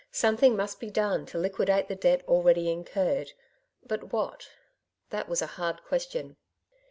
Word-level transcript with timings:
Something 0.11 0.55
must 0.55 0.79
be 0.79 0.89
done 0.89 1.27
to 1.27 1.37
liquidate 1.37 1.87
the 1.87 1.93
debt 1.93 2.23
already 2.27 2.71
incurred— 2.71 3.33
^but 3.87 4.11
what? 4.11 4.49
that 5.11 5.29
was 5.29 5.43
a 5.43 5.57
hard 5.61 5.83
question. 5.83 6.37